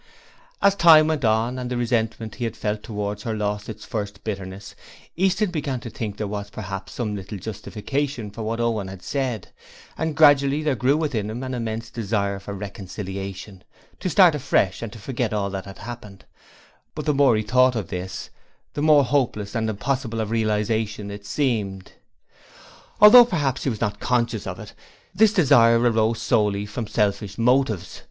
[0.63, 4.23] As time went on and the resentment he had felt towards her lost its first
[4.23, 4.73] bitterness,
[5.15, 9.49] Easton began to think there was perhaps some little justification for what Owen had said,
[9.99, 13.63] and gradually there grew within him an immense desire for reconciliation
[13.99, 16.25] to start afresh and to forget all that had happened;
[16.95, 18.31] but the more he thought of this
[18.73, 21.91] the more hopeless and impossible of realization it seemed.
[22.99, 24.73] Although perhaps he was not conscious of it,
[25.13, 27.99] this desire arose solely from selfish motives.